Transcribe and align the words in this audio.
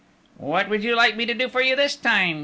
"What 0.39 0.67
would 0.67 0.83
you 0.83 0.95
like 0.95 1.15
me 1.15 1.27
to 1.27 1.33
do 1.35 1.47
for 1.47 1.61
you 1.61 1.75
this 1.75 1.95
time?" 1.95 2.39